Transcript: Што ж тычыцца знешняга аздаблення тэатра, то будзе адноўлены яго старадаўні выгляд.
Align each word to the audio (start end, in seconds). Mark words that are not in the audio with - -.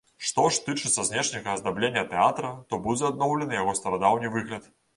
Што 0.27 0.45
ж 0.53 0.61
тычыцца 0.69 1.03
знешняга 1.09 1.51
аздаблення 1.59 2.05
тэатра, 2.15 2.49
то 2.73 2.81
будзе 2.89 3.07
адноўлены 3.13 3.61
яго 3.63 3.79
старадаўні 3.85 4.35
выгляд. 4.39 4.71